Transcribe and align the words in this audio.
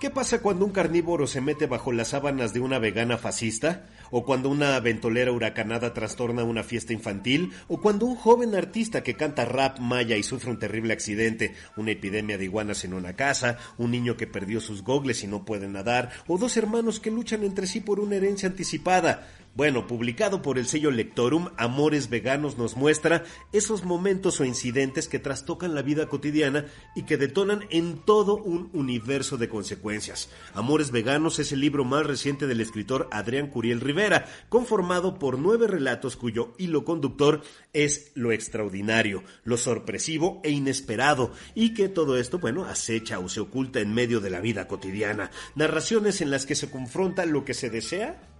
¿Qué 0.00 0.10
pasa 0.10 0.40
cuando 0.40 0.64
un 0.64 0.72
carnívoro 0.72 1.28
se 1.28 1.40
mete 1.40 1.66
bajo 1.66 1.92
las 1.92 2.08
sábanas 2.08 2.52
de 2.52 2.58
una 2.58 2.80
vegana 2.80 3.18
fascista? 3.18 3.86
¿O 4.10 4.24
cuando 4.24 4.48
una 4.48 4.80
ventolera 4.80 5.30
huracanada 5.30 5.94
trastorna 5.94 6.42
una 6.42 6.64
fiesta 6.64 6.92
infantil? 6.92 7.52
¿O 7.68 7.80
cuando 7.80 8.06
un 8.06 8.16
joven 8.16 8.56
artista 8.56 9.04
que 9.04 9.14
canta 9.14 9.44
rap 9.44 9.78
maya 9.78 10.16
y 10.16 10.24
sufre 10.24 10.50
un 10.50 10.58
terrible 10.58 10.92
accidente, 10.92 11.54
una 11.76 11.92
epidemia 11.92 12.36
de 12.36 12.44
iguanas 12.44 12.84
en 12.84 12.94
una 12.94 13.14
casa, 13.14 13.58
un 13.78 13.92
niño 13.92 14.16
que 14.16 14.26
perdió 14.26 14.60
sus 14.60 14.82
gogles 14.82 15.22
y 15.22 15.28
no 15.28 15.44
puede 15.44 15.68
nadar, 15.68 16.10
o 16.26 16.36
dos 16.36 16.56
hermanos 16.56 16.98
que 16.98 17.12
luchan 17.12 17.44
entre 17.44 17.68
sí 17.68 17.78
por 17.78 18.00
una 18.00 18.16
herencia 18.16 18.48
anticipada? 18.48 19.28
Bueno, 19.54 19.86
publicado 19.86 20.40
por 20.40 20.58
el 20.58 20.66
sello 20.66 20.90
Lectorum, 20.90 21.50
Amores 21.58 22.08
Veganos 22.08 22.56
nos 22.56 22.74
muestra 22.74 23.24
esos 23.52 23.84
momentos 23.84 24.40
o 24.40 24.46
incidentes 24.46 25.08
que 25.08 25.18
trastocan 25.18 25.74
la 25.74 25.82
vida 25.82 26.08
cotidiana 26.08 26.64
y 26.96 27.02
que 27.02 27.18
detonan 27.18 27.66
en 27.68 27.98
todo 27.98 28.36
un 28.36 28.70
universo 28.72 29.36
de 29.36 29.50
consecuencias. 29.50 30.30
Amores 30.54 30.90
Veganos 30.90 31.38
es 31.38 31.52
el 31.52 31.60
libro 31.60 31.84
más 31.84 32.06
reciente 32.06 32.46
del 32.46 32.62
escritor 32.62 33.08
Adrián 33.12 33.48
Curiel 33.48 33.82
Rivera, 33.82 34.24
conformado 34.48 35.18
por 35.18 35.38
nueve 35.38 35.66
relatos 35.66 36.16
cuyo 36.16 36.54
hilo 36.56 36.86
conductor 36.86 37.42
es 37.74 38.10
lo 38.14 38.32
extraordinario, 38.32 39.22
lo 39.44 39.58
sorpresivo 39.58 40.40
e 40.44 40.50
inesperado, 40.50 41.30
y 41.54 41.74
que 41.74 41.90
todo 41.90 42.16
esto, 42.16 42.38
bueno, 42.38 42.64
acecha 42.64 43.18
o 43.18 43.28
se 43.28 43.40
oculta 43.40 43.80
en 43.80 43.92
medio 43.92 44.20
de 44.20 44.30
la 44.30 44.40
vida 44.40 44.66
cotidiana. 44.66 45.30
Narraciones 45.56 46.22
en 46.22 46.30
las 46.30 46.46
que 46.46 46.54
se 46.54 46.70
confronta 46.70 47.26
lo 47.26 47.44
que 47.44 47.52
se 47.52 47.68
desea 47.68 48.31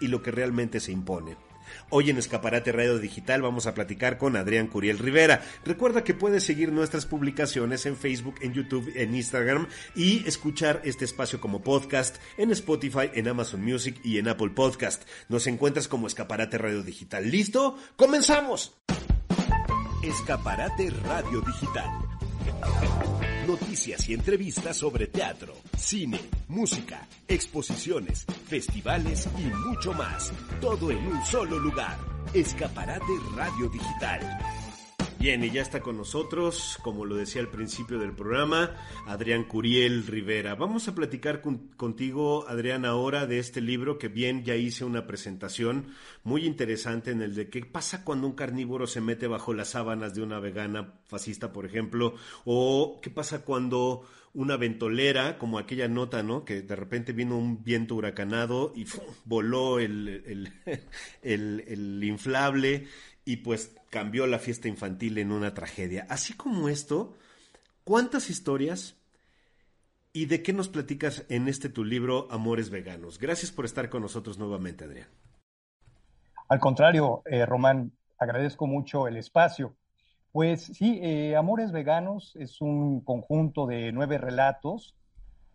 y 0.00 0.08
lo 0.08 0.22
que 0.22 0.30
realmente 0.30 0.80
se 0.80 0.92
impone. 0.92 1.36
Hoy 1.90 2.10
en 2.10 2.18
Escaparate 2.18 2.72
Radio 2.72 2.98
Digital 2.98 3.42
vamos 3.42 3.66
a 3.66 3.74
platicar 3.74 4.18
con 4.18 4.36
Adrián 4.36 4.66
Curiel 4.68 4.98
Rivera. 4.98 5.42
Recuerda 5.64 6.04
que 6.04 6.14
puedes 6.14 6.44
seguir 6.44 6.72
nuestras 6.72 7.06
publicaciones 7.06 7.86
en 7.86 7.96
Facebook, 7.96 8.36
en 8.40 8.54
YouTube, 8.54 8.92
en 8.94 9.14
Instagram 9.14 9.66
y 9.94 10.26
escuchar 10.26 10.80
este 10.84 11.04
espacio 11.04 11.40
como 11.40 11.62
podcast 11.62 12.16
en 12.36 12.50
Spotify, 12.52 13.10
en 13.14 13.28
Amazon 13.28 13.64
Music 13.64 14.00
y 14.04 14.18
en 14.18 14.28
Apple 14.28 14.50
Podcast. 14.50 15.02
Nos 15.28 15.46
encuentras 15.46 15.88
como 15.88 16.06
Escaparate 16.06 16.58
Radio 16.58 16.82
Digital. 16.82 17.30
¿Listo? 17.30 17.76
¡Comenzamos! 17.96 18.76
Escaparate 20.02 20.90
Radio 20.90 21.40
Digital 21.40 21.90
Noticias 23.46 24.08
y 24.08 24.14
entrevistas 24.14 24.76
sobre 24.76 25.06
teatro, 25.06 25.54
cine, 25.76 26.18
música, 26.48 27.06
exposiciones, 27.28 28.26
festivales 28.48 29.28
y 29.38 29.44
mucho 29.68 29.92
más. 29.92 30.32
Todo 30.60 30.90
en 30.90 31.06
un 31.06 31.24
solo 31.24 31.56
lugar. 31.58 31.96
Escaparate 32.34 33.12
Radio 33.36 33.68
Digital. 33.68 34.65
Bien, 35.18 35.42
y 35.42 35.50
ya 35.50 35.62
está 35.62 35.80
con 35.80 35.96
nosotros, 35.96 36.78
como 36.82 37.04
lo 37.06 37.16
decía 37.16 37.40
al 37.40 37.48
principio 37.48 37.98
del 37.98 38.12
programa, 38.12 38.76
Adrián 39.06 39.44
Curiel 39.44 40.06
Rivera. 40.06 40.54
Vamos 40.54 40.88
a 40.88 40.94
platicar 40.94 41.40
contigo, 41.76 42.46
Adrián, 42.46 42.84
ahora 42.84 43.26
de 43.26 43.38
este 43.38 43.60
libro 43.60 43.98
que 43.98 44.08
bien 44.08 44.44
ya 44.44 44.56
hice 44.56 44.84
una 44.84 45.06
presentación 45.06 45.88
muy 46.22 46.44
interesante 46.44 47.10
en 47.10 47.22
el 47.22 47.34
de 47.34 47.48
qué 47.48 47.64
pasa 47.64 48.04
cuando 48.04 48.26
un 48.26 48.34
carnívoro 48.34 48.86
se 48.86 49.00
mete 49.00 49.26
bajo 49.26 49.54
las 49.54 49.70
sábanas 49.70 50.14
de 50.14 50.22
una 50.22 50.38
vegana 50.38 50.94
fascista, 51.06 51.50
por 51.50 51.64
ejemplo, 51.64 52.14
o 52.44 53.00
qué 53.02 53.10
pasa 53.10 53.42
cuando 53.42 54.02
una 54.34 54.58
ventolera, 54.58 55.38
como 55.38 55.58
aquella 55.58 55.88
nota, 55.88 56.22
¿no? 56.22 56.44
Que 56.44 56.60
de 56.60 56.76
repente 56.76 57.14
vino 57.14 57.38
un 57.38 57.64
viento 57.64 57.94
huracanado 57.94 58.74
y 58.76 58.86
voló 59.24 59.78
el, 59.78 60.08
el, 60.26 60.52
el 61.66 62.04
inflable 62.04 62.86
y 63.26 63.38
pues 63.38 63.76
cambió 63.90 64.26
la 64.26 64.38
fiesta 64.38 64.68
infantil 64.68 65.18
en 65.18 65.32
una 65.32 65.52
tragedia. 65.52 66.06
Así 66.08 66.32
como 66.32 66.70
esto, 66.70 67.12
¿cuántas 67.84 68.30
historias 68.30 68.96
y 70.12 70.26
de 70.26 70.42
qué 70.42 70.52
nos 70.52 70.68
platicas 70.68 71.26
en 71.28 71.48
este 71.48 71.68
tu 71.68 71.84
libro 71.84 72.28
Amores 72.30 72.70
Veganos? 72.70 73.18
Gracias 73.18 73.50
por 73.50 73.64
estar 73.64 73.90
con 73.90 74.00
nosotros 74.00 74.38
nuevamente, 74.38 74.84
Adrián. 74.84 75.08
Al 76.48 76.60
contrario, 76.60 77.22
eh, 77.26 77.44
Román, 77.44 77.90
agradezco 78.16 78.68
mucho 78.68 79.08
el 79.08 79.16
espacio. 79.16 79.74
Pues 80.30 80.62
sí, 80.62 81.00
eh, 81.02 81.34
Amores 81.34 81.72
Veganos 81.72 82.36
es 82.36 82.60
un 82.60 83.00
conjunto 83.00 83.66
de 83.66 83.90
nueve 83.90 84.18
relatos. 84.18 84.94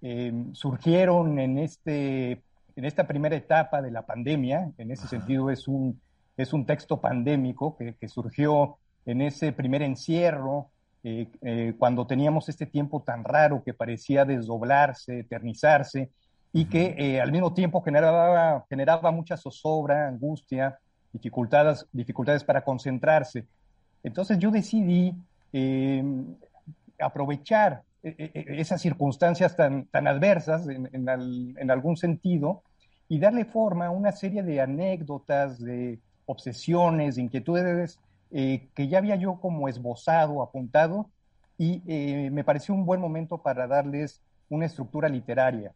Em, 0.01 0.53
surgieron 0.53 1.39
en, 1.39 1.57
este, 1.57 2.31
en 2.75 2.83
esta 2.83 3.07
primera 3.07 3.37
etapa 3.37 3.81
de 3.81 3.91
la 3.91 4.05
pandemia. 4.05 4.73
En 4.77 4.91
ese 4.91 5.07
sentido 5.07 5.49
es 5.49 5.69
un 5.69 6.01
es 6.37 6.53
un 6.53 6.65
texto 6.65 6.99
pandémico 6.99 7.77
que, 7.77 8.07
surgió 8.07 8.77
en 9.05 9.21
ese 9.21 9.51
primer 9.51 9.81
encierro, 9.81 10.69
eh, 11.03 11.27
eh, 11.41 11.73
cuando 11.77 12.05
teníamos 12.05 12.47
este 12.49 12.65
tiempo 12.65 13.01
tan 13.01 13.23
raro 13.23 13.63
que 13.63 13.73
parecía 13.73 14.25
desdoblarse, 14.25 15.19
eternizarse, 15.19 16.11
y 16.53 16.65
que 16.65 16.95
eh, 16.97 17.21
al 17.21 17.31
mismo 17.31 17.53
tiempo 17.53 17.81
generaba, 17.81 18.65
generaba 18.69 19.11
mucha 19.11 19.37
zozobra, 19.37 20.07
angustia, 20.07 20.77
dificultades, 21.13 21.85
dificultades 21.91 22.43
para 22.43 22.63
concentrarse. 22.63 23.45
Entonces 24.03 24.37
yo 24.37 24.51
decidí 24.51 25.13
aprovechar 26.99 27.83
esas 28.03 28.81
circunstancias 28.81 29.55
tan, 29.55 29.85
tan 29.85 30.07
adversas 30.07 30.67
en, 30.67 30.89
en, 30.93 31.71
algún 31.71 31.97
sentido 31.97 32.63
y 33.09 33.19
darle 33.19 33.45
forma 33.45 33.87
a 33.87 33.91
una 33.91 34.11
serie 34.11 34.43
de 34.43 34.61
anécdotas, 34.61 35.59
de, 35.59 35.99
obsesiones, 36.31 37.17
inquietudes 37.17 37.99
eh, 38.31 38.69
que 38.73 38.87
ya 38.87 38.99
había 38.99 39.15
yo 39.17 39.39
como 39.39 39.67
esbozado, 39.67 40.41
apuntado, 40.41 41.09
y 41.57 41.81
eh, 41.85 42.29
me 42.31 42.43
pareció 42.43 42.73
un 42.73 42.85
buen 42.85 43.01
momento 43.01 43.37
para 43.37 43.67
darles 43.67 44.21
una 44.49 44.65
estructura 44.65 45.09
literaria, 45.09 45.73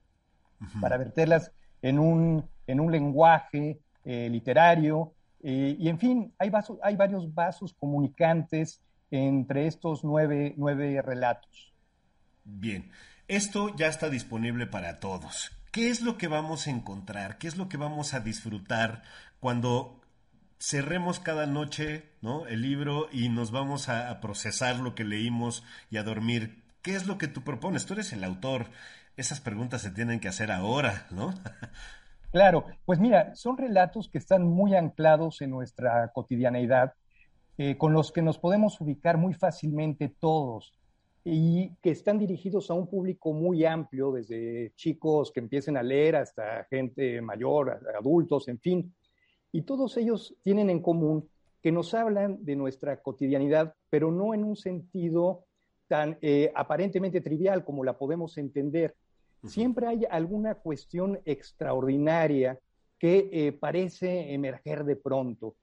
para 0.82 0.98
verterlas 0.98 1.52
en 1.82 2.00
un, 2.00 2.44
en 2.66 2.80
un 2.80 2.92
lenguaje 2.92 3.80
eh, 4.04 4.30
literario, 4.30 5.12
y 5.48 5.90
en 5.90 6.00
fin, 6.00 6.34
hay, 6.40 6.52
hay 6.82 6.96
varios 6.96 7.32
vasos 7.32 7.76
comunicantes 7.80 8.82
entre 9.12 9.68
estos 9.68 10.04
nueve, 10.04 10.56
nueve 10.58 11.00
relatos. 11.04 11.72
Bien, 12.44 12.90
esto 13.28 13.76
ya 13.76 13.88
está 13.88 14.10
disponible 14.10 14.66
para 14.66 15.00
todos. 15.00 15.52
¿Qué 15.72 15.90
es 15.90 16.02
lo 16.02 16.18
que 16.18 16.28
vamos 16.28 16.68
a 16.68 16.72
encontrar? 16.72 17.38
¿Qué 17.38 17.48
es 17.48 17.58
lo 17.58 17.70
que 17.70 17.78
vamos 17.78 18.14
a 18.14 18.22
disfrutar 18.22 19.04
cuando 19.40 20.02
cerremos 20.60 21.20
cada 21.20 21.46
noche 21.46 22.04
¿no? 22.22 22.48
el 22.48 22.62
libro 22.62 23.08
y 23.12 23.30
nos 23.30 23.52
vamos 23.52 23.90
a, 23.90 24.20
procesar 24.22 24.80
lo 24.80 24.96
que 24.96 25.04
leímos 25.04 25.64
y 25.90 25.98
a 25.98 26.04
dormir. 26.04 26.64
¿Qué 26.82 26.96
es 26.96 27.08
lo 27.08 27.18
que 27.18 27.28
tú 27.28 27.44
propones? 27.44 27.86
Tú 27.86 27.94
eres 27.94 28.14
el 28.14 28.24
autor. 28.24 28.68
Esas 29.18 29.42
preguntas 29.42 29.82
se 29.82 29.92
tienen 29.92 30.20
que 30.20 30.28
hacer 30.28 30.52
ahora, 30.52 31.08
¿no? 31.12 31.34
Claro, 32.32 32.66
pues 32.84 33.00
mira, 33.00 33.34
son 33.34 33.58
relatos 33.58 34.10
que 34.10 34.18
están 34.18 34.44
muy 34.44 34.76
anclados 34.76 35.42
en 35.42 35.52
nuestra 35.52 36.12
cotidianeidad, 36.12 36.94
eh, 37.58 37.78
con 37.78 37.94
los 37.94 38.12
que 38.12 38.22
nos 38.22 38.38
podemos 38.38 38.82
ubicar 38.82 39.16
muy 39.16 39.34
fácilmente 39.34 40.10
todos 40.20 40.78
y 41.24 41.70
que 41.82 41.92
están 41.92 42.20
dirigidos 42.20 42.70
a 42.70 42.74
un 42.74 42.88
público 42.88 43.32
muy 43.32 43.64
amplio, 43.64 44.12
desde 44.12 44.74
chicos 44.76 45.32
que 45.32 45.40
empiecen 45.40 45.78
a 45.78 45.84
leer 45.84 46.18
hasta 46.18 46.66
gente 46.66 47.22
mayor, 47.22 47.80
adultos, 47.98 48.50
en 48.50 48.60
fin. 48.60 48.94
Y 49.56 49.62
todos 49.62 49.96
ellos 49.96 50.36
tienen 50.44 50.70
en 50.70 50.82
común 50.82 51.30
que 51.62 51.72
nos 51.72 51.94
hablan 51.94 52.44
de 52.44 52.58
nuestra 52.58 53.02
cotidianidad, 53.02 53.74
pero 53.90 54.12
no 54.12 54.34
en 54.34 54.44
un 54.44 54.58
sentido 54.58 55.46
tan 55.88 56.18
eh, 56.22 56.52
aparentemente 56.54 57.22
trivial 57.22 57.64
como 57.64 57.86
la 57.86 57.98
podemos 57.98 58.38
entender. 58.38 58.98
Siempre 59.46 59.88
hay 59.88 60.06
alguna 60.10 60.56
cuestión 60.56 61.22
extraordinaria 61.24 62.60
que 63.00 63.30
eh, 63.32 63.54
parece 63.54 64.34
emerger 64.34 64.84
de 64.84 64.98
pronto. 64.98 65.56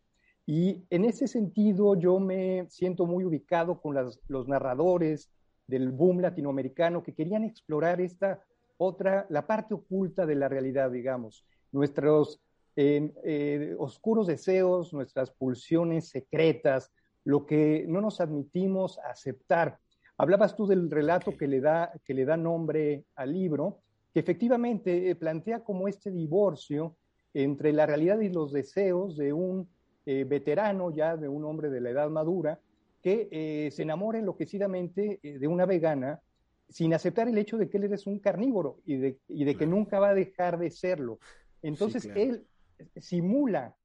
Y 0.46 0.86
en 0.88 1.04
ese 1.04 1.28
sentido 1.28 1.94
yo 1.94 2.18
me 2.18 2.64
siento 2.70 3.04
muy 3.04 3.24
ubicado 3.26 3.78
con 3.78 3.94
los 3.94 4.48
narradores 4.48 5.28
del 5.66 5.90
boom 5.90 6.20
latinoamericano 6.20 7.02
que 7.02 7.12
querían 7.12 7.44
explorar 7.44 8.00
esta 8.00 8.42
otra, 8.78 9.26
la 9.28 9.46
parte 9.46 9.74
oculta 9.74 10.24
de 10.24 10.36
la 10.36 10.48
realidad, 10.48 10.90
digamos. 10.90 11.44
Nuestros 11.72 12.40
eh, 12.76 13.74
oscuros 13.78 14.26
deseos, 14.26 14.92
nuestras 14.92 15.30
pulsiones 15.30 16.08
secretas, 16.08 16.90
lo 17.24 17.46
que 17.46 17.84
no 17.88 18.00
nos 18.00 18.20
admitimos 18.20 18.98
aceptar. 18.98 19.78
Hablabas 20.16 20.56
tú 20.56 20.66
del 20.66 20.90
relato 20.90 21.36
que 21.36 21.48
le 21.48 21.60
da, 21.60 21.92
que 22.04 22.14
le 22.14 22.24
da 22.24 22.36
nombre 22.36 23.04
al 23.14 23.32
libro, 23.32 23.80
que 24.12 24.20
efectivamente 24.20 25.10
eh, 25.10 25.14
plantea 25.14 25.64
como 25.64 25.88
este 25.88 26.10
divorcio 26.10 26.96
entre 27.34 27.72
la 27.72 27.86
realidad 27.86 28.20
y 28.20 28.28
los 28.28 28.52
deseos 28.52 29.16
de 29.16 29.32
un 29.32 29.68
eh, 30.04 30.24
veterano 30.24 30.94
ya, 30.94 31.16
de 31.16 31.28
un 31.28 31.44
hombre 31.44 31.70
de 31.70 31.80
la 31.80 31.90
edad 31.90 32.10
madura, 32.10 32.60
que 33.00 33.28
eh, 33.30 33.70
se 33.72 33.82
enamora 33.82 34.18
enloquecidamente 34.18 35.18
de 35.22 35.48
una 35.48 35.66
vegana 35.66 36.20
sin 36.68 36.94
aceptar 36.94 37.28
el 37.28 37.36
hecho 37.36 37.58
de 37.58 37.68
que 37.68 37.78
él 37.78 37.92
es 37.92 38.06
un 38.06 38.18
carnívoro 38.18 38.78
y 38.84 38.96
de, 38.96 39.18
y 39.28 39.44
de 39.44 39.56
que 39.56 39.66
nunca 39.66 39.98
va 39.98 40.10
a 40.10 40.14
dejar 40.14 40.58
de 40.58 40.70
serlo. 40.70 41.18
Entonces 41.62 42.08
él 42.14 42.46
simula, 42.96 43.76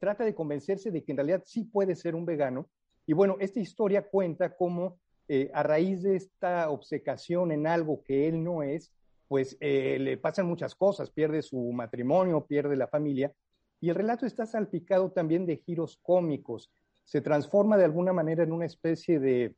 trata 0.00 0.24
de 0.24 0.34
convencerse 0.34 0.90
de 0.90 1.04
que 1.04 1.12
en 1.12 1.18
realidad 1.18 1.42
sí 1.44 1.64
puede 1.64 1.94
ser 1.94 2.14
un 2.14 2.24
vegano. 2.24 2.68
Y 3.06 3.12
bueno, 3.12 3.36
esta 3.40 3.60
historia 3.60 4.02
cuenta 4.08 4.56
cómo 4.56 4.98
a 5.52 5.62
raíz 5.62 6.02
de 6.02 6.16
esta 6.16 6.70
obcecación 6.70 7.52
en 7.52 7.66
algo 7.66 8.02
que 8.02 8.28
él 8.28 8.42
no 8.42 8.62
es, 8.62 8.92
pues 9.30 9.56
eh, 9.60 9.96
le 10.00 10.16
pasan 10.16 10.46
muchas 10.46 10.74
cosas, 10.74 11.08
pierde 11.08 11.40
su 11.42 11.70
matrimonio, 11.70 12.46
pierde 12.46 12.74
la 12.74 12.88
familia, 12.88 13.32
y 13.80 13.88
el 13.88 13.94
relato 13.94 14.26
está 14.26 14.44
salpicado 14.44 15.12
también 15.12 15.46
de 15.46 15.58
giros 15.58 16.00
cómicos. 16.02 16.68
Se 17.04 17.20
transforma 17.20 17.76
de 17.76 17.84
alguna 17.84 18.12
manera 18.12 18.42
en 18.42 18.50
una 18.50 18.66
especie 18.66 19.20
de, 19.20 19.54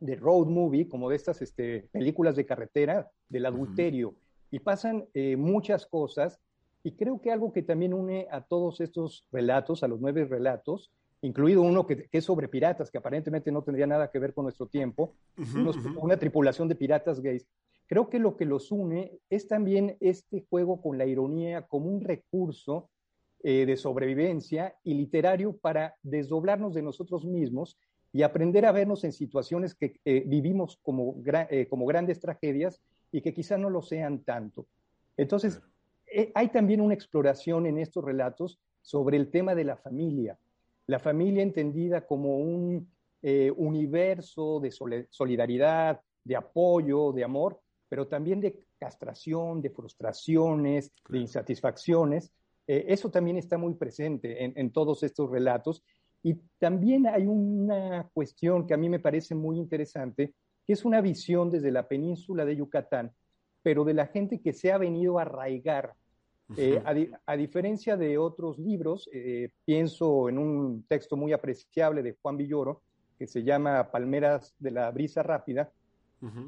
road 0.00 0.48
movie, 0.48 0.88
como 0.88 1.08
de 1.08 1.14
estas 1.14 1.40
este, 1.40 1.88
películas 1.92 2.34
de 2.34 2.46
carretera, 2.46 3.08
del 3.28 3.46
adulterio, 3.46 4.16
y 4.50 4.58
pasan 4.58 5.06
eh, 5.14 5.36
muchas 5.36 5.86
cosas, 5.86 6.40
y 6.82 6.92
creo 6.92 7.20
que 7.20 7.32
algo 7.32 7.52
que 7.52 7.62
también 7.62 7.94
une 7.94 8.28
a 8.30 8.42
todos 8.42 8.80
estos 8.80 9.26
relatos, 9.32 9.82
a 9.82 9.88
los 9.88 10.00
nueve 10.00 10.24
relatos, 10.24 10.90
incluido 11.22 11.62
uno 11.62 11.86
que, 11.86 12.08
es 12.12 12.24
sobre 12.24 12.48
piratas, 12.48 12.90
que 12.90 12.98
aparentemente 12.98 13.50
no 13.50 13.62
tendría 13.62 13.86
nada 13.86 14.10
que 14.10 14.18
ver 14.18 14.34
con 14.34 14.44
nuestro 14.44 14.66
tiempo, 14.66 15.14
una 16.00 16.16
tripulación 16.16 16.68
de 16.68 16.74
piratas 16.76 17.20
gays, 17.20 17.46
Creo 17.86 18.08
que 18.08 18.18
lo 18.18 18.36
que 18.36 18.44
los 18.44 18.72
une 18.72 19.20
es 19.30 19.46
también 19.46 19.96
este 20.00 20.44
juego 20.50 20.82
con 20.82 20.98
la 20.98 21.06
ironía 21.06 21.62
como 21.62 21.86
un 21.86 22.00
recurso 22.00 22.90
eh, 23.42 23.64
de 23.64 23.76
sobrevivencia 23.76 24.74
y 24.82 24.94
literario 24.94 25.56
para 25.56 25.94
desdoblarnos 26.02 26.74
de 26.74 26.82
nosotros 26.82 27.24
mismos 27.24 27.78
y 28.12 28.22
aprender 28.22 28.66
a 28.66 28.72
vernos 28.72 29.04
en 29.04 29.12
situaciones 29.12 29.74
que 29.74 30.00
eh, 30.04 30.24
vivimos 30.26 30.80
como, 30.82 31.22
eh, 31.50 31.68
como 31.68 31.86
grandes 31.86 32.18
tragedias 32.18 32.80
y 33.12 33.20
que 33.20 33.32
quizá 33.32 33.56
no 33.56 33.70
lo 33.70 33.82
sean 33.82 34.24
tanto. 34.24 34.66
Entonces, 35.16 35.62
hay 36.34 36.48
también 36.48 36.80
una 36.80 36.94
exploración 36.94 37.66
en 37.66 37.78
estos 37.78 38.04
relatos 38.04 38.58
sobre 38.82 39.16
el 39.16 39.30
tema 39.30 39.54
de 39.54 39.64
la 39.64 39.76
familia, 39.76 40.38
la 40.86 40.98
familia 40.98 41.42
entendida 41.42 42.06
como 42.06 42.38
un 42.38 42.88
universo 43.56 44.60
de 44.60 44.70
solidaridad, 45.10 46.00
de 46.26 46.36
apoyo, 46.36 47.12
de 47.12 47.24
amor, 47.24 47.60
pero 47.88 48.08
también 48.08 48.40
de 48.40 48.64
castración, 48.78 49.62
de 49.62 49.70
frustraciones, 49.70 50.92
de 51.08 51.18
insatisfacciones. 51.18 52.32
Eh, 52.66 52.86
eso 52.88 53.10
también 53.10 53.36
está 53.36 53.56
muy 53.58 53.74
presente 53.74 54.44
en, 54.44 54.70
todos 54.72 55.02
estos 55.02 55.30
relatos. 55.30 55.82
Y 56.22 56.34
también 56.58 57.06
hay 57.06 57.26
una 57.26 58.08
cuestión 58.12 58.66
que 58.66 58.74
a 58.74 58.76
mí 58.76 58.88
me 58.88 58.98
parece 58.98 59.34
muy 59.34 59.56
interesante, 59.58 60.34
que 60.66 60.72
es 60.72 60.84
una 60.84 61.00
visión 61.00 61.50
desde 61.50 61.70
la 61.70 61.86
península 61.86 62.44
de 62.44 62.56
Yucatán, 62.56 63.12
pero 63.62 63.84
de 63.84 63.94
la 63.94 64.06
gente 64.06 64.40
que 64.40 64.52
se 64.52 64.72
ha 64.72 64.78
venido 64.78 65.18
a 65.18 65.22
arraigar. 65.22 65.94
Eh, 66.56 66.80
a, 67.26 67.36
diferencia 67.36 67.96
de 67.96 68.18
otros 68.18 68.58
libros, 68.58 69.08
eh, 69.12 69.50
pienso 69.64 70.28
en 70.28 70.38
un 70.38 70.84
texto 70.84 71.16
muy 71.16 71.32
apreciable 71.32 72.02
de 72.02 72.16
Juan 72.22 72.36
Villoro, 72.36 72.82
que 73.18 73.26
se 73.26 73.42
llama 73.42 73.90
Palmeras 73.90 74.54
de 74.58 74.70
la 74.70 74.90
Brisa 74.90 75.22
Rápida, 75.22 75.72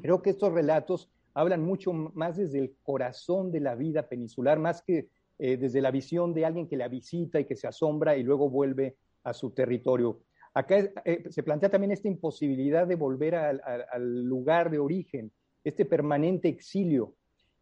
creo 0.01 0.21
que 0.21 0.31
estos 0.31 0.51
relatos 0.51 1.09
hablan 1.33 1.63
mucho 1.63 1.93
más 1.93 2.37
desde 2.37 2.59
el 2.59 2.75
corazón 2.83 3.51
de 3.51 3.59
la 3.59 3.75
vida 3.75 4.07
peninsular, 4.07 4.59
más 4.59 4.81
que 4.81 5.09
eh, 5.37 5.57
desde 5.57 5.81
la 5.81 5.91
visión 5.91 6.33
de 6.33 6.45
alguien 6.45 6.67
que 6.67 6.75
la 6.75 6.87
visita 6.87 7.39
y 7.39 7.45
que 7.45 7.55
se 7.55 7.67
asombra 7.67 8.17
y 8.17 8.23
luego 8.23 8.49
vuelve 8.49 8.97
a 9.23 9.33
su 9.33 9.51
territorio. 9.51 10.21
Acá 10.53 10.91
se 11.29 11.43
plantea 11.43 11.69
también 11.69 11.91
esta 11.91 12.07
imposibilidad 12.07 12.87
de 12.87 12.95
volver 12.95 13.35
al 13.35 14.23
lugar 14.23 14.69
de 14.69 14.79
origen, 14.79 15.31
este 15.63 15.85
permanente 15.85 16.49
exilio. 16.49 17.15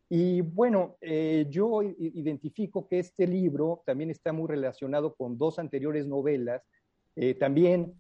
Y 0.10 0.42
bueno, 0.42 0.98
eh, 1.02 1.46
yo 1.50 1.82
identifico 1.84 2.88
que 2.88 3.00
este 3.00 3.28
libro 3.28 3.84
también 3.86 4.10
está 4.10 4.32
muy 4.32 4.48
relacionado 4.48 5.16
con 5.16 5.38
dos 5.38 5.60
anteriores 5.60 6.08
novelas, 6.08 6.64
también 7.40 7.96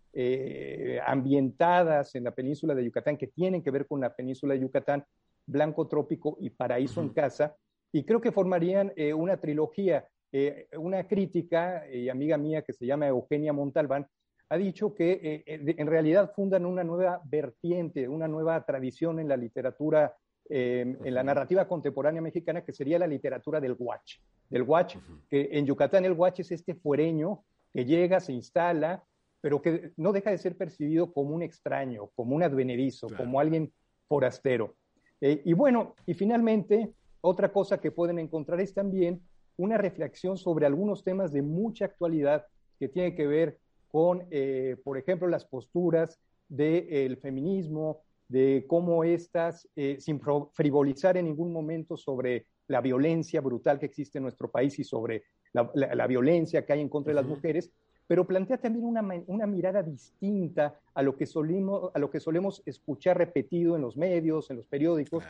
ambientadas 1.07 2.13
en 2.13 2.23
la 2.23 2.35
península 2.35 2.75
de 2.75 2.85
Yucatán, 2.85 3.17
que 3.17 3.25
tienen 3.25 3.63
que 3.63 3.71
ver 3.71 3.87
con 3.87 3.99
la 3.99 4.15
península 4.15 4.53
de 4.53 4.59
Yucatán, 4.59 5.03
Blanco 5.47 5.87
Trópico 5.87 6.37
y 6.39 6.51
Paraíso 6.51 7.01
en 7.01 7.09
Casa, 7.09 7.55
y 7.91 8.03
creo 8.03 8.21
que 8.21 8.31
formarían 8.31 8.91
eh, 8.95 9.13
una 9.13 9.37
trilogía. 9.37 10.07
Eh, 10.33 10.67
una 10.77 11.07
crítica 11.07 11.85
y 11.89 12.09
amiga 12.09 12.37
mía 12.37 12.61
que 12.61 12.73
se 12.73 12.85
llama 12.85 13.07
Eugenia 13.07 13.53
Montalbán 13.53 14.05
ha 14.49 14.57
dicho 14.57 14.93
que 14.93 15.43
eh, 15.47 15.75
en 15.77 15.87
realidad 15.87 16.33
fundan 16.35 16.65
una 16.65 16.83
nueva 16.83 17.21
vertiente, 17.23 18.09
una 18.09 18.27
nueva 18.27 18.65
tradición 18.65 19.21
en 19.21 19.29
la 19.29 19.37
literatura, 19.37 20.15
en 20.49 21.13
la 21.13 21.23
narrativa 21.23 21.67
contemporánea 21.67 22.21
mexicana, 22.21 22.63
que 22.63 22.73
sería 22.73 22.99
la 22.99 23.07
literatura 23.07 23.59
del 23.59 23.75
watch. 23.77 24.17
Del 24.49 24.63
watch, 24.63 24.95
que 25.29 25.49
en 25.51 25.65
Yucatán 25.65 26.05
el 26.05 26.13
watch 26.13 26.39
es 26.39 26.51
este 26.51 26.73
fuereño 26.73 27.43
que 27.73 27.85
llega, 27.85 28.19
se 28.19 28.33
instala, 28.33 29.03
pero 29.41 29.61
que 29.61 29.91
no 29.97 30.11
deja 30.11 30.31
de 30.31 30.37
ser 30.37 30.57
percibido 30.57 31.13
como 31.13 31.35
un 31.35 31.43
extraño, 31.43 32.09
como 32.15 32.35
un 32.35 32.43
advenedizo, 32.43 33.07
como 33.15 33.39
alguien 33.39 33.71
forastero. 34.07 34.75
Eh, 35.21 35.41
y 35.45 35.53
bueno, 35.53 35.95
y 36.05 36.13
finalmente, 36.13 36.91
otra 37.21 37.51
cosa 37.51 37.79
que 37.79 37.91
pueden 37.91 38.19
encontrar 38.19 38.59
es 38.61 38.73
también 38.73 39.21
una 39.57 39.77
reflexión 39.77 40.37
sobre 40.37 40.65
algunos 40.65 41.03
temas 41.03 41.31
de 41.31 41.41
mucha 41.41 41.85
actualidad 41.85 42.45
que 42.79 42.87
tiene 42.87 43.15
que 43.15 43.27
ver 43.27 43.57
con, 43.89 44.27
eh, 44.31 44.77
por 44.83 44.97
ejemplo, 44.97 45.27
las 45.27 45.45
posturas 45.45 46.19
del 46.47 47.17
feminismo, 47.17 48.03
de 48.27 48.65
cómo 48.67 49.03
estas, 49.03 49.67
eh, 49.75 49.97
sin 49.99 50.19
frivolizar 50.53 51.17
en 51.17 51.25
ningún 51.25 51.53
momento 51.53 51.97
sobre 51.97 52.47
la 52.67 52.81
violencia 52.81 53.41
brutal 53.41 53.79
que 53.79 53.85
existe 53.85 54.17
en 54.17 54.23
nuestro 54.23 54.49
país 54.49 54.77
y 54.79 54.83
sobre 54.83 55.23
la, 55.53 56.07
violencia 56.07 56.65
que 56.65 56.73
hay 56.73 56.81
en 56.81 56.89
contra 56.89 57.11
de 57.11 57.15
las 57.15 57.25
mujeres, 57.25 57.71
pero 58.05 58.27
plantea 58.27 58.57
también 58.57 58.85
una, 58.85 59.01
una, 59.27 59.47
mirada 59.47 59.81
distinta 59.81 60.79
a 60.93 61.01
lo, 61.01 61.15
que 61.15 61.25
solemos, 61.25 61.91
a 61.93 61.99
lo 61.99 62.09
que 62.09 62.19
solemos 62.19 62.61
escuchar 62.65 63.17
repetido 63.17 63.75
en 63.75 63.81
los 63.81 63.97
medios, 63.97 64.49
en 64.49 64.57
los 64.57 64.65
periódicos. 64.67 65.23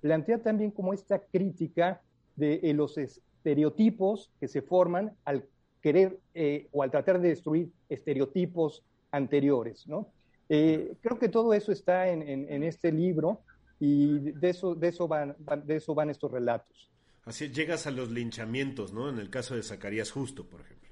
Plantea 0.00 0.42
también 0.42 0.70
como 0.70 0.92
esta 0.92 1.18
crítica 1.20 2.02
de 2.36 2.60
eh, 2.62 2.74
los 2.74 2.98
estereotipos 2.98 4.30
que 4.40 4.48
se 4.48 4.62
forman 4.62 5.16
al 5.24 5.44
querer 5.80 6.18
eh, 6.34 6.68
o 6.72 6.82
al 6.82 6.90
tratar 6.90 7.20
de 7.20 7.28
destruir 7.28 7.70
estereotipos 7.88 8.84
anteriores. 9.10 9.86
¿no? 9.86 10.08
Eh, 10.52 10.96
creo 11.00 11.16
que 11.16 11.28
todo 11.28 11.54
eso 11.54 11.70
está 11.70 12.08
en, 12.08 12.22
en, 12.22 12.62
este 12.64 12.90
libro 12.90 13.40
y 13.78 14.18
de 14.32 14.50
eso, 14.50 14.74
de, 14.74 14.88
eso 14.88 15.06
van, 15.06 15.36
de 15.64 15.76
eso 15.76 15.94
van 15.94 16.10
estos 16.10 16.30
relatos. 16.30 16.90
Así 17.24 17.48
llegas 17.50 17.86
a 17.86 17.92
los 17.92 18.10
linchamientos, 18.10 18.92
¿no? 18.92 19.08
En 19.08 19.18
el 19.18 19.30
caso 19.30 19.54
de 19.54 19.62
Zacarías 19.62 20.10
Justo, 20.10 20.44
por 20.44 20.60
ejemplo. 20.60 20.90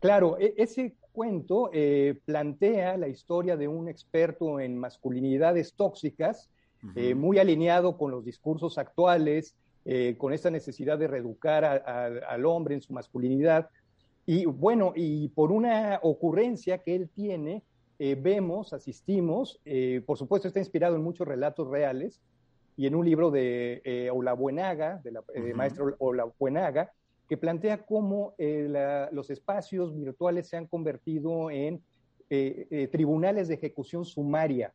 Claro, 0.00 0.38
e, 0.38 0.54
ese 0.56 0.94
cuento 1.12 1.70
eh, 1.72 2.18
plantea 2.24 2.96
la 2.96 3.08
historia 3.08 3.56
de 3.56 3.68
un 3.68 3.88
experto 3.88 4.58
en 4.58 4.76
masculinidades 4.78 5.74
tóxicas, 5.74 6.50
eh, 6.96 7.14
muy 7.14 7.38
alineado 7.38 7.96
con 7.96 8.10
los 8.10 8.24
discursos 8.24 8.76
actuales, 8.76 9.54
eh, 9.86 10.16
con 10.18 10.32
esta 10.32 10.50
necesidad 10.50 10.98
de 10.98 11.08
reeducar 11.08 11.64
al 11.64 12.44
hombre 12.44 12.74
en 12.74 12.82
su 12.82 12.92
masculinidad. 12.92 13.70
Y 14.26 14.44
bueno, 14.46 14.92
y 14.94 15.28
por 15.28 15.52
una 15.52 16.00
ocurrencia 16.02 16.78
que 16.78 16.94
él 16.94 17.08
tiene, 17.14 17.62
vemos, 17.98 18.72
asistimos, 18.72 19.60
por 20.06 20.18
supuesto 20.18 20.48
está 20.48 20.58
inspirado 20.58 20.96
en 20.96 21.02
muchos 21.02 21.26
relatos 21.26 21.68
reales 21.68 22.20
y 22.76 22.86
en 22.86 22.94
un 22.94 23.04
libro 23.04 23.30
de 23.30 24.10
Olabuenaga, 24.12 25.00
de 25.04 25.12
la 25.12 25.22
maestra 25.54 25.84
Olabuenaga, 25.98 26.92
que 27.28 27.36
plantea 27.36 27.84
cómo 27.84 28.34
eh, 28.38 29.08
los 29.12 29.30
espacios 29.30 29.94
virtuales 29.94 30.48
se 30.48 30.56
han 30.56 30.66
convertido 30.66 31.50
en 31.50 31.82
eh, 32.30 32.66
eh, 32.70 32.88
tribunales 32.88 33.48
de 33.48 33.54
ejecución 33.54 34.04
sumaria, 34.04 34.74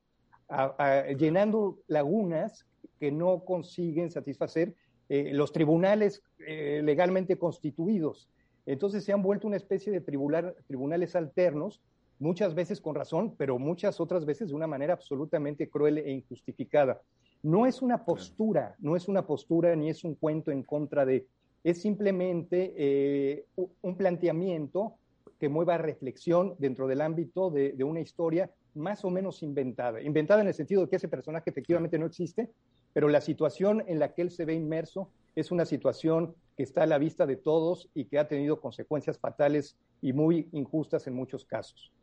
llenando 1.18 1.78
lagunas 1.88 2.66
que 3.00 3.12
no 3.12 3.46
consiguen 3.46 4.10
satisfacer 4.10 4.74
los 5.08 5.52
tribunales 5.52 6.24
legalmente 6.40 7.38
constituidos. 7.38 8.30
Entonces 8.66 9.04
se 9.04 9.14
han 9.14 9.22
vuelto 9.22 9.46
una 9.46 9.58
especie 9.58 9.92
de 9.92 10.02
tribunales 10.02 11.16
alternos, 11.16 11.82
muchas 12.20 12.54
veces 12.54 12.82
con 12.82 12.96
razón, 12.96 13.36
pero 13.38 13.58
muchas 13.58 14.00
otras 14.00 14.26
veces 14.26 14.50
de 14.50 14.56
una 14.56 14.68
manera 14.68 14.94
absolutamente 14.94 15.70
cruel 15.70 15.98
e 15.98 16.12
injustificada. 16.12 17.02
No 17.42 17.66
es 17.66 17.82
una 17.82 18.06
postura, 18.06 18.76
no 18.80 18.96
es 18.96 19.08
una 19.08 19.26
postura 19.26 19.76
ni 19.76 19.90
es 19.90 20.04
un 20.04 20.16
cuento 20.16 20.52
en 20.52 20.64
contra 20.64 21.06
de, 21.06 21.26
es 21.64 21.82
simplemente 21.82 22.74
eh, 22.78 23.46
un 23.82 23.96
planteamiento 23.96 24.96
que 25.40 25.50
mueva 25.50 25.78
reflexión 25.78 26.56
dentro 26.60 26.88
del 26.88 27.02
ámbito 27.02 27.50
de, 27.50 27.82
una 27.84 28.02
historia 28.02 28.52
más 28.76 29.06
o 29.06 29.10
menos 29.10 29.42
inventada. 29.42 30.02
Inventada 30.02 30.42
en 30.42 30.48
el 30.48 30.54
sentido 30.54 30.82
de 30.82 30.90
que 30.90 30.98
ese 30.98 31.08
personaje 31.08 31.50
efectivamente 31.50 31.98
no 31.98 32.06
existe, 32.06 32.52
pero 32.94 33.08
la 33.08 33.22
situación 33.22 33.84
en 33.88 34.00
la 34.00 34.14
que 34.14 34.22
él 34.22 34.32
se 34.32 34.46
ve 34.46 34.54
inmerso 34.54 35.10
es 35.36 35.52
una 35.52 35.66
situación 35.66 36.36
que 36.58 36.64
está 36.64 36.84
a 36.84 36.88
la 36.88 36.98
vista 36.98 37.26
de 37.26 37.38
todos 37.38 37.90
y 37.94 38.06
que 38.06 38.20
ha 38.20 38.28
tenido 38.28 38.60
consecuencias 38.60 39.18
fatales 39.18 39.78
y 40.02 40.12
muy 40.12 40.50
injustas 40.52 41.08
en 41.08 41.14
muchos 41.14 41.46
casos. 41.46 41.94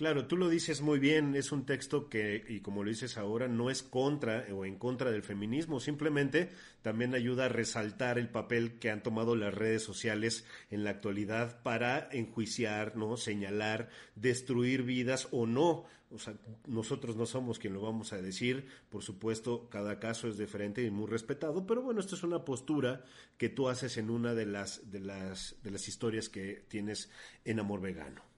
Claro, 0.00 0.26
tú 0.26 0.38
lo 0.38 0.48
dices 0.48 0.80
muy 0.80 0.98
bien, 0.98 1.36
es 1.36 1.52
un 1.52 1.66
texto 1.66 2.08
que, 2.08 2.42
y 2.48 2.60
como 2.60 2.82
lo 2.82 2.88
dices 2.88 3.18
ahora, 3.18 3.48
no 3.48 3.68
es 3.68 3.82
contra 3.82 4.46
o 4.50 4.64
en 4.64 4.78
contra 4.78 5.10
del 5.10 5.22
feminismo, 5.22 5.78
simplemente 5.78 6.48
también 6.80 7.14
ayuda 7.14 7.44
a 7.44 7.48
resaltar 7.50 8.18
el 8.18 8.30
papel 8.30 8.78
que 8.78 8.90
han 8.90 9.02
tomado 9.02 9.36
las 9.36 9.52
redes 9.52 9.82
sociales 9.82 10.46
en 10.70 10.84
la 10.84 10.90
actualidad 10.92 11.62
para 11.62 12.08
enjuiciar, 12.12 12.96
¿no? 12.96 13.18
señalar, 13.18 13.90
destruir 14.14 14.84
vidas 14.84 15.28
o 15.32 15.46
no. 15.46 15.84
O 16.10 16.18
sea, 16.18 16.32
nosotros 16.66 17.14
no 17.16 17.26
somos 17.26 17.58
quien 17.58 17.74
lo 17.74 17.82
vamos 17.82 18.14
a 18.14 18.22
decir, 18.22 18.68
por 18.88 19.02
supuesto, 19.02 19.68
cada 19.68 19.98
caso 19.98 20.28
es 20.28 20.38
diferente 20.38 20.82
y 20.82 20.90
muy 20.90 21.10
respetado, 21.10 21.66
pero 21.66 21.82
bueno, 21.82 22.00
esto 22.00 22.14
es 22.14 22.22
una 22.22 22.42
postura 22.42 23.04
que 23.36 23.50
tú 23.50 23.68
haces 23.68 23.98
en 23.98 24.08
una 24.08 24.32
de 24.32 24.46
las, 24.46 24.90
de 24.90 25.00
las, 25.00 25.56
de 25.62 25.70
las 25.70 25.88
historias 25.88 26.30
que 26.30 26.64
tienes 26.68 27.10
en 27.44 27.60
Amor 27.60 27.82
Vegano. 27.82 28.29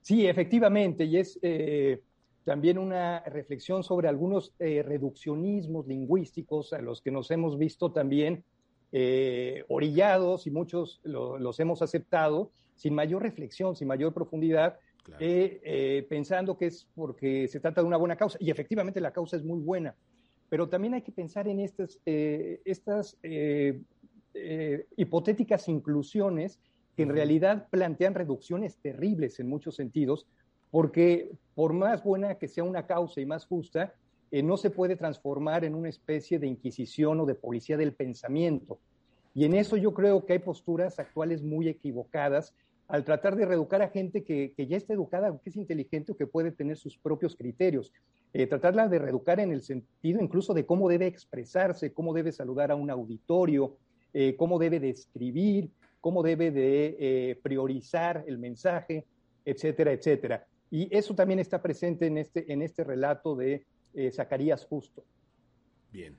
Sí, 0.00 0.26
efectivamente, 0.26 1.04
y 1.04 1.18
es 1.18 1.38
eh, 1.42 2.00
también 2.44 2.78
una 2.78 3.20
reflexión 3.20 3.84
sobre 3.84 4.08
algunos 4.08 4.54
eh, 4.58 4.82
reduccionismos 4.82 5.86
lingüísticos 5.86 6.72
a 6.72 6.80
los 6.80 7.02
que 7.02 7.10
nos 7.10 7.30
hemos 7.30 7.58
visto 7.58 7.92
también 7.92 8.42
eh, 8.92 9.64
orillados 9.68 10.46
y 10.46 10.50
muchos 10.50 11.00
los 11.04 11.60
hemos 11.60 11.82
aceptado 11.82 12.50
sin 12.74 12.94
mayor 12.94 13.22
reflexión, 13.22 13.76
sin 13.76 13.88
mayor 13.88 14.14
profundidad, 14.14 14.78
pensando 16.08 16.56
que 16.56 16.66
es 16.66 16.88
porque 16.94 17.46
se 17.46 17.60
trata 17.60 17.82
de 17.82 17.86
una 17.86 17.98
buena 17.98 18.16
causa. 18.16 18.38
Y 18.40 18.50
efectivamente 18.50 19.00
la 19.00 19.12
causa 19.12 19.36
es 19.36 19.44
muy 19.44 19.60
buena, 19.60 19.94
pero 20.48 20.68
también 20.68 20.94
hay 20.94 21.02
que 21.02 21.12
pensar 21.12 21.46
en 21.46 21.60
estas, 21.60 22.00
estas 22.06 23.18
hipotéticas 24.96 25.68
inclusiones 25.68 26.58
que 26.96 27.02
en 27.02 27.10
realidad 27.10 27.68
plantean 27.70 28.14
reducciones 28.14 28.76
terribles 28.78 29.40
en 29.40 29.48
muchos 29.48 29.76
sentidos, 29.76 30.26
porque 30.70 31.30
por 31.54 31.72
más 31.72 32.02
buena 32.02 32.36
que 32.36 32.48
sea 32.48 32.64
una 32.64 32.86
causa 32.86 33.20
y 33.20 33.26
más 33.26 33.46
justa, 33.46 33.94
eh, 34.30 34.42
no 34.42 34.56
se 34.56 34.70
puede 34.70 34.96
transformar 34.96 35.64
en 35.64 35.74
una 35.74 35.88
especie 35.88 36.38
de 36.38 36.46
inquisición 36.46 37.20
o 37.20 37.26
de 37.26 37.34
policía 37.34 37.76
del 37.76 37.92
pensamiento. 37.92 38.78
Y 39.34 39.44
en 39.44 39.54
eso 39.54 39.76
yo 39.76 39.92
creo 39.94 40.24
que 40.24 40.34
hay 40.34 40.38
posturas 40.38 40.98
actuales 40.98 41.42
muy 41.42 41.68
equivocadas 41.68 42.54
al 42.88 43.04
tratar 43.04 43.36
de 43.36 43.46
reeducar 43.46 43.82
a 43.82 43.88
gente 43.88 44.24
que, 44.24 44.52
ya 44.56 44.76
está 44.76 44.92
educada, 44.94 45.36
que 45.42 45.50
es 45.50 45.56
inteligente 45.56 46.12
o 46.12 46.16
que 46.16 46.26
puede 46.26 46.50
tener 46.50 46.76
sus 46.76 46.98
propios 46.98 47.36
criterios. 47.36 47.92
Eh, 48.32 48.46
tratarla 48.46 48.88
de 48.88 48.98
reeducar 48.98 49.40
en 49.40 49.52
el 49.52 49.62
sentido 49.62 50.20
incluso 50.20 50.54
de 50.54 50.66
cómo 50.66 50.88
debe 50.88 51.06
expresarse, 51.06 51.92
cómo 51.92 52.12
debe 52.12 52.32
saludar 52.32 52.70
a 52.70 52.76
un 52.76 52.90
auditorio, 52.90 53.76
eh, 54.12 54.36
cómo 54.36 54.58
debe 54.58 54.80
describir, 54.80 55.70
cómo 56.00 56.22
debe 56.22 56.50
de 56.50 56.96
eh, 56.98 57.40
priorizar 57.42 58.24
el 58.26 58.38
mensaje, 58.38 59.04
etcétera, 59.44 59.92
etcétera. 59.92 60.46
Y 60.70 60.94
eso 60.96 61.14
también 61.14 61.40
está 61.40 61.60
presente 61.60 62.06
en 62.06 62.18
este, 62.18 62.52
en 62.52 62.62
este 62.62 62.84
relato 62.84 63.34
de 63.34 63.64
eh, 63.94 64.10
Zacarías 64.12 64.64
Justo. 64.64 65.04
Bien, 65.92 66.16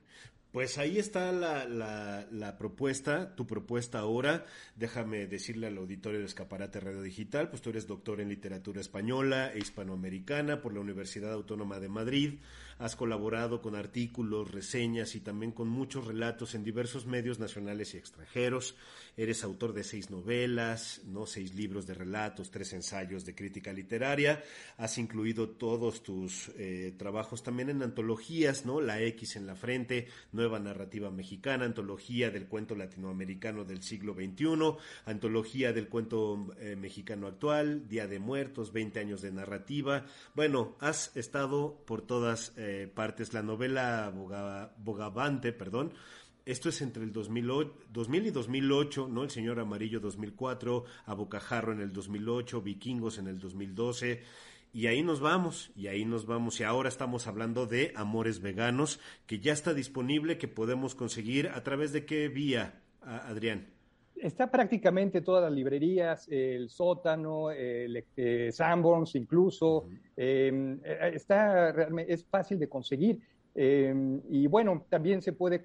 pues 0.52 0.76
ahí 0.76 0.98
está 0.98 1.32
la, 1.32 1.66
la, 2.30 2.58
propuesta, 2.58 3.34
tu 3.34 3.46
propuesta 3.46 4.00
ahora. 4.00 4.44
Déjame 4.76 5.26
decirle 5.26 5.66
al 5.66 5.78
auditorio 5.78 6.20
de 6.20 6.26
Escaparate 6.26 6.78
Radio 6.78 7.00
Digital, 7.00 7.48
pues 7.48 7.62
tú 7.62 7.70
eres 7.70 7.86
doctor 7.86 8.20
en 8.20 8.28
literatura 8.28 8.82
española 8.82 9.50
e 9.54 9.60
hispanoamericana 9.60 10.60
por 10.60 10.74
la 10.74 10.80
Universidad 10.80 11.32
Autónoma 11.32 11.80
de 11.80 11.88
Madrid. 11.88 12.34
Has 12.78 12.96
colaborado 12.96 13.62
con 13.62 13.76
artículos, 13.76 14.50
reseñas 14.50 15.14
y 15.14 15.20
también 15.20 15.52
con 15.52 15.68
muchos 15.68 16.06
relatos 16.06 16.54
en 16.54 16.64
diversos 16.64 17.06
medios 17.06 17.38
nacionales 17.38 17.94
y 17.94 17.98
extranjeros. 17.98 18.74
Eres 19.16 19.44
autor 19.44 19.72
de 19.72 19.84
seis 19.84 20.10
novelas, 20.10 21.00
no 21.04 21.26
seis 21.26 21.54
libros 21.54 21.86
de 21.86 21.94
relatos, 21.94 22.50
tres 22.50 22.72
ensayos 22.72 23.24
de 23.24 23.34
crítica 23.34 23.72
literaria. 23.72 24.42
Has 24.78 24.98
incluido 24.98 25.50
todos 25.50 26.02
tus 26.02 26.50
eh, 26.56 26.92
trabajos 26.98 27.42
también 27.42 27.70
en 27.70 27.82
antologías, 27.82 28.66
¿no? 28.66 28.80
La 28.80 29.00
X 29.00 29.36
en 29.36 29.46
la 29.46 29.54
frente, 29.54 30.08
Nueva 30.42 30.58
Narrativa 30.58 31.08
Mexicana, 31.08 31.66
Antología 31.66 32.32
del 32.32 32.48
Cuento 32.48 32.74
Latinoamericano 32.74 33.64
del 33.64 33.80
siglo 33.80 34.12
XXI, 34.12 34.74
Antología 35.06 35.72
del 35.72 35.88
Cuento 35.88 36.52
eh, 36.58 36.74
Mexicano 36.74 37.28
Actual, 37.28 37.86
Día 37.86 38.08
de 38.08 38.18
Muertos, 38.18 38.72
20 38.72 38.98
años 38.98 39.22
de 39.22 39.30
narrativa. 39.30 40.04
Bueno, 40.34 40.74
has 40.80 41.16
estado 41.16 41.80
por 41.86 42.02
todas 42.02 42.54
eh, 42.56 42.90
partes. 42.92 43.32
La 43.32 43.44
novela 43.44 44.12
Bogavante, 44.78 45.52
perdón, 45.52 45.92
esto 46.44 46.70
es 46.70 46.82
entre 46.82 47.04
el 47.04 47.12
2000, 47.12 47.70
2000, 47.92 48.26
y 48.26 48.30
2008, 48.32 49.08
¿no? 49.08 49.22
El 49.22 49.30
Señor 49.30 49.60
Amarillo 49.60 50.00
2004, 50.00 50.84
A 51.06 51.14
Bocajarro 51.14 51.72
en 51.72 51.80
el 51.80 51.92
2008, 51.92 52.62
Vikingos 52.62 53.18
en 53.18 53.28
el 53.28 53.38
2012. 53.38 54.24
Y 54.74 54.86
ahí 54.86 55.02
nos 55.02 55.20
vamos, 55.20 55.70
y 55.76 55.88
ahí 55.88 56.06
nos 56.06 56.24
vamos. 56.24 56.58
Y 56.58 56.64
ahora 56.64 56.88
estamos 56.88 57.26
hablando 57.26 57.66
de 57.66 57.92
Amores 57.94 58.40
Veganos, 58.40 59.00
que 59.26 59.38
ya 59.38 59.52
está 59.52 59.74
disponible, 59.74 60.38
que 60.38 60.48
podemos 60.48 60.94
conseguir 60.94 61.48
a 61.48 61.62
través 61.62 61.92
de 61.92 62.06
qué 62.06 62.28
vía, 62.28 62.80
Adrián. 63.02 63.66
Está 64.16 64.50
prácticamente 64.50 65.20
todas 65.20 65.42
las 65.42 65.52
librerías, 65.52 66.26
el 66.30 66.70
sótano, 66.70 67.50
el, 67.50 68.04
eh, 68.16 68.50
Sanborns 68.50 69.14
incluso. 69.14 69.88
Em, 70.16 70.80
eh, 70.84 71.12
está, 71.14 71.70
es 72.06 72.24
fácil 72.24 72.58
de 72.58 72.68
conseguir. 72.68 73.20
Em, 73.54 74.22
y 74.30 74.46
bueno, 74.46 74.86
también 74.88 75.20
se 75.20 75.34
puede 75.34 75.62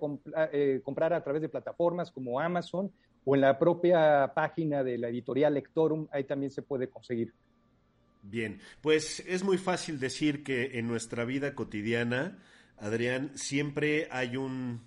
eh, 0.51 0.81
comprar 0.83 1.13
a 1.13 1.23
través 1.23 1.41
de 1.41 1.47
plataformas 1.49 2.11
como 2.11 2.39
Amazon 2.39 2.91
o 3.23 3.35
en 3.35 3.41
la 3.41 3.57
propia 3.57 4.31
página 4.33 4.83
de 4.83 4.97
la 4.97 5.09
editorial 5.09 5.53
Lectorum, 5.53 6.07
ahí 6.11 6.25
también 6.25 6.51
se 6.51 6.61
puede 6.61 6.89
conseguir. 6.89 7.33
Bien, 8.29 8.59
pues 8.81 9.23
es 9.25 9.43
muy 9.43 9.57
fácil 9.57 9.99
decir 9.99 10.43
que 10.43 10.79
en 10.79 10.87
nuestra 10.87 11.23
vida 11.23 11.55
cotidiana, 11.55 12.37
Adrián, 12.75 13.31
siempre 13.35 14.09
hay 14.11 14.35
un, 14.35 14.81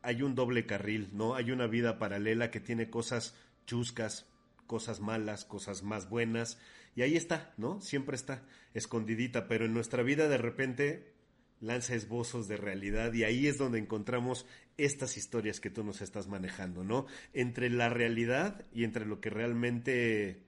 hay 0.00 0.22
un 0.22 0.34
doble 0.34 0.64
carril, 0.64 1.10
¿no? 1.12 1.34
Hay 1.34 1.50
una 1.50 1.66
vida 1.66 1.98
paralela 1.98 2.50
que 2.50 2.60
tiene 2.60 2.88
cosas 2.88 3.36
chuscas, 3.66 4.26
cosas 4.66 5.00
malas, 5.00 5.44
cosas 5.44 5.82
más 5.82 6.08
buenas, 6.08 6.58
y 6.96 7.02
ahí 7.02 7.14
está, 7.14 7.52
¿no? 7.58 7.78
Siempre 7.82 8.16
está 8.16 8.42
escondidita, 8.72 9.48
pero 9.48 9.66
en 9.66 9.74
nuestra 9.74 10.02
vida 10.02 10.26
de 10.28 10.38
repente 10.38 11.12
lanza 11.60 11.94
esbozos 11.94 12.48
de 12.48 12.56
realidad 12.56 13.12
y 13.12 13.24
ahí 13.24 13.48
es 13.48 13.58
donde 13.58 13.80
encontramos 13.80 14.46
estas 14.78 15.18
historias 15.18 15.60
que 15.60 15.70
tú 15.70 15.84
nos 15.84 16.00
estás 16.00 16.26
manejando, 16.26 16.84
¿no? 16.84 17.04
Entre 17.34 17.68
la 17.68 17.90
realidad 17.90 18.64
y 18.72 18.84
entre 18.84 19.04
lo 19.04 19.20
que 19.20 19.28
realmente 19.28 20.47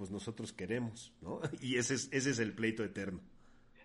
pues 0.00 0.10
nosotros 0.10 0.54
queremos, 0.54 1.12
¿no? 1.20 1.40
Y 1.60 1.76
ese 1.76 1.92
es, 1.92 2.08
ese 2.10 2.30
es 2.30 2.38
el 2.38 2.54
pleito 2.54 2.82
eterno. 2.82 3.20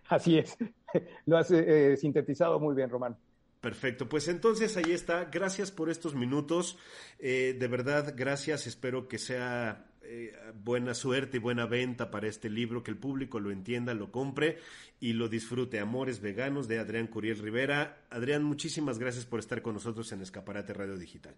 Así 0.07 0.37
es, 0.37 0.57
lo 1.25 1.37
has 1.37 1.51
eh, 1.51 1.97
sintetizado 1.97 2.57
muy 2.57 2.73
bien, 2.73 2.89
Román. 2.89 3.17
Perfecto, 3.59 4.07
pues 4.07 4.29
entonces 4.29 4.77
ahí 4.77 4.93
está. 4.93 5.25
Gracias 5.25 5.71
por 5.71 5.89
estos 5.89 6.15
minutos. 6.15 6.77
Eh, 7.19 7.57
de 7.59 7.67
verdad, 7.67 8.13
gracias. 8.15 8.65
Espero 8.65 9.09
que 9.09 9.17
sea 9.17 9.87
eh, 10.03 10.31
buena 10.53 10.93
suerte 10.93 11.35
y 11.35 11.39
buena 11.41 11.65
venta 11.65 12.09
para 12.09 12.29
este 12.29 12.49
libro, 12.49 12.81
que 12.81 12.91
el 12.91 12.97
público 12.97 13.41
lo 13.41 13.51
entienda, 13.51 13.93
lo 13.93 14.09
compre 14.09 14.59
y 15.01 15.11
lo 15.11 15.27
disfrute. 15.27 15.81
Amores 15.81 16.21
Veganos 16.21 16.69
de 16.69 16.79
Adrián 16.79 17.07
Curiel 17.07 17.39
Rivera. 17.39 18.05
Adrián, 18.09 18.41
muchísimas 18.41 18.99
gracias 18.99 19.25
por 19.25 19.39
estar 19.39 19.61
con 19.61 19.73
nosotros 19.73 20.09
en 20.13 20.21
Escaparate 20.21 20.73
Radio 20.73 20.97
Digital. 20.97 21.35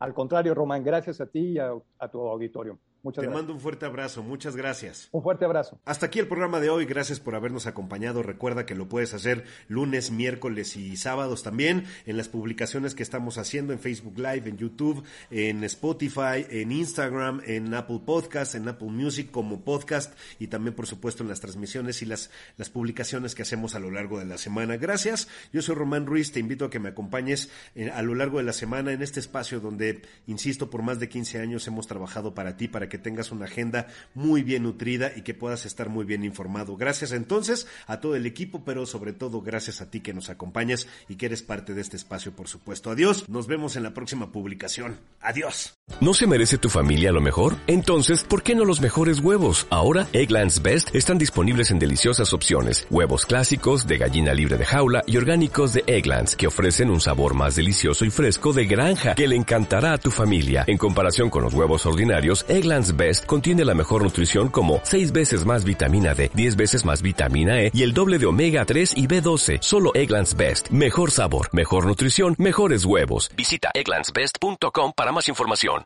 Al 0.00 0.14
contrario, 0.14 0.52
Román, 0.52 0.82
gracias 0.82 1.20
a 1.20 1.26
ti 1.26 1.52
y 1.52 1.58
a 1.58 2.08
tu 2.10 2.18
auditorio. 2.26 2.80
Te 3.14 3.28
mando 3.28 3.52
un 3.52 3.60
fuerte 3.60 3.86
abrazo, 3.86 4.22
muchas 4.22 4.56
gracias. 4.56 5.08
Un 5.12 5.22
fuerte 5.22 5.44
abrazo. 5.44 5.78
Hasta 5.84 6.06
aquí 6.06 6.18
el 6.18 6.26
programa 6.26 6.58
de 6.58 6.70
hoy, 6.70 6.86
gracias 6.86 7.20
por 7.20 7.34
habernos 7.34 7.66
acompañado. 7.66 8.22
Recuerda 8.22 8.66
que 8.66 8.74
lo 8.74 8.88
puedes 8.88 9.14
hacer 9.14 9.44
lunes, 9.68 10.10
miércoles 10.10 10.76
y 10.76 10.96
sábados 10.96 11.42
también 11.42 11.84
en 12.06 12.16
las 12.16 12.28
publicaciones 12.28 12.94
que 12.94 13.02
estamos 13.02 13.38
haciendo 13.38 13.72
en 13.72 13.78
Facebook 13.78 14.18
Live, 14.18 14.48
en 14.48 14.56
YouTube, 14.56 15.04
en 15.30 15.62
Spotify, 15.64 16.46
en 16.50 16.72
Instagram, 16.72 17.42
en 17.46 17.72
Apple 17.74 18.00
Podcast, 18.04 18.54
en 18.54 18.68
Apple 18.68 18.88
Music 18.88 19.30
como 19.30 19.60
podcast 19.60 20.12
y 20.38 20.48
también 20.48 20.74
por 20.74 20.86
supuesto 20.86 21.22
en 21.22 21.28
las 21.28 21.40
transmisiones 21.40 22.02
y 22.02 22.06
las, 22.06 22.30
las 22.56 22.70
publicaciones 22.70 23.34
que 23.34 23.42
hacemos 23.42 23.74
a 23.74 23.78
lo 23.78 23.90
largo 23.90 24.18
de 24.18 24.24
la 24.24 24.38
semana. 24.38 24.76
Gracias, 24.76 25.28
yo 25.52 25.62
soy 25.62 25.74
Román 25.74 26.06
Ruiz, 26.06 26.32
te 26.32 26.40
invito 26.40 26.64
a 26.64 26.70
que 26.70 26.80
me 26.80 26.88
acompañes 26.88 27.50
eh, 27.74 27.90
a 27.90 28.02
lo 28.02 28.14
largo 28.14 28.38
de 28.38 28.44
la 28.44 28.52
semana 28.52 28.92
en 28.92 29.02
este 29.02 29.20
espacio 29.20 29.60
donde, 29.60 30.02
insisto, 30.26 30.70
por 30.70 30.82
más 30.82 30.98
de 30.98 31.08
15 31.08 31.40
años 31.40 31.66
hemos 31.66 31.86
trabajado 31.86 32.34
para 32.34 32.56
ti, 32.56 32.68
para 32.68 32.80
para 32.80 32.88
que 32.90 32.98
tengas 32.98 33.32
una 33.32 33.46
agenda 33.46 33.86
muy 34.12 34.42
bien 34.42 34.64
nutrida 34.64 35.12
y 35.16 35.22
que 35.22 35.32
puedas 35.32 35.64
estar 35.64 35.88
muy 35.88 36.04
bien 36.04 36.24
informado. 36.24 36.76
Gracias 36.76 37.12
entonces 37.12 37.66
a 37.86 38.00
todo 38.00 38.16
el 38.16 38.26
equipo, 38.26 38.62
pero 38.66 38.84
sobre 38.84 39.14
todo 39.14 39.40
gracias 39.40 39.80
a 39.80 39.90
ti 39.90 40.00
que 40.00 40.12
nos 40.12 40.28
acompañas 40.28 40.86
y 41.08 41.16
que 41.16 41.24
eres 41.24 41.42
parte 41.42 41.72
de 41.72 41.80
este 41.80 41.96
espacio, 41.96 42.32
por 42.32 42.48
supuesto. 42.48 42.90
Adiós, 42.90 43.26
nos 43.28 43.46
vemos 43.46 43.76
en 43.76 43.84
la 43.84 43.94
próxima 43.94 44.30
publicación. 44.30 44.98
Adiós. 45.22 45.74
¿No 46.00 46.14
se 46.14 46.26
merece 46.26 46.58
tu 46.58 46.68
familia 46.68 47.12
lo 47.12 47.20
mejor? 47.20 47.56
Entonces, 47.66 48.24
¿por 48.24 48.42
qué 48.42 48.54
no 48.54 48.64
los 48.64 48.80
mejores 48.80 49.20
huevos? 49.20 49.66
Ahora, 49.70 50.06
Egglands 50.12 50.62
Best 50.62 50.94
están 50.94 51.18
disponibles 51.18 51.70
en 51.70 51.78
deliciosas 51.78 52.32
opciones. 52.32 52.86
Huevos 52.90 53.26
clásicos, 53.26 53.86
de 53.86 53.98
gallina 53.98 54.32
libre 54.32 54.56
de 54.56 54.64
jaula 54.64 55.02
y 55.06 55.16
orgánicos 55.16 55.72
de 55.72 55.84
Egglands, 55.86 56.36
que 56.36 56.46
ofrecen 56.46 56.90
un 56.90 57.00
sabor 57.00 57.34
más 57.34 57.56
delicioso 57.56 58.04
y 58.04 58.10
fresco 58.10 58.52
de 58.52 58.66
granja 58.66 59.14
que 59.14 59.28
le 59.28 59.36
encantará 59.36 59.92
a 59.92 59.98
tu 59.98 60.10
familia. 60.10 60.64
En 60.66 60.78
comparación 60.78 61.28
con 61.28 61.42
los 61.42 61.54
huevos 61.54 61.84
ordinarios, 61.84 62.46
Egglands 62.48 62.79
Best 62.96 63.26
contiene 63.26 63.66
la 63.66 63.74
mejor 63.74 64.02
nutrición 64.02 64.48
como 64.48 64.80
6 64.84 65.12
veces 65.12 65.44
más 65.44 65.64
vitamina 65.64 66.14
D, 66.14 66.30
10 66.32 66.56
veces 66.56 66.84
más 66.86 67.02
vitamina 67.02 67.60
E 67.60 67.70
y 67.74 67.82
el 67.82 67.92
doble 67.92 68.18
de 68.18 68.24
omega 68.24 68.64
3 68.64 68.94
y 68.96 69.06
B12. 69.06 69.58
Solo 69.60 69.90
Egglands 69.94 70.34
Best. 70.34 70.70
Mejor 70.70 71.10
sabor, 71.10 71.50
mejor 71.52 71.84
nutrición, 71.84 72.34
mejores 72.38 72.86
huevos. 72.86 73.30
Visita 73.36 73.68
egglandsbest.com 73.74 74.94
para 74.96 75.12
más 75.12 75.28
información. 75.28 75.78